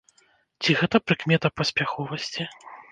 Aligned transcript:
Ці 0.63 0.77
гэта 0.79 0.97
прыкмета 1.11 1.47
паспяховасці? 1.59 2.43